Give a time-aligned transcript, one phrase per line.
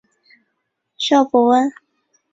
[0.97, 1.71] 邵伯温。